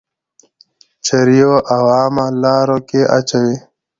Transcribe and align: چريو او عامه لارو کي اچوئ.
چريو 1.05 1.53
او 1.75 1.83
عامه 1.97 2.25
لارو 2.41 2.77
کي 2.89 2.99
اچوئ. 3.17 3.55